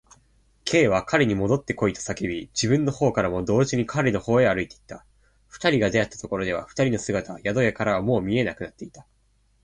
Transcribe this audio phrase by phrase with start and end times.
[0.65, 5.05] Ｋ は彼にもどってこいと叫び、自分のほうからも同時に彼のほうへ歩いていった。
[5.47, 9.05] 二人が出会ったところでは、二人の姿は宿屋からはもう見えなくなっていた。